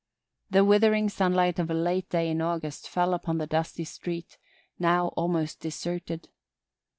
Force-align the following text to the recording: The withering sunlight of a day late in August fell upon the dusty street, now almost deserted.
The 0.49 0.65
withering 0.65 1.09
sunlight 1.09 1.59
of 1.59 1.69
a 1.69 1.75
day 1.75 1.79
late 1.79 2.13
in 2.15 2.41
August 2.41 2.89
fell 2.89 3.13
upon 3.13 3.37
the 3.37 3.45
dusty 3.45 3.83
street, 3.83 4.39
now 4.79 5.09
almost 5.09 5.59
deserted. 5.59 6.27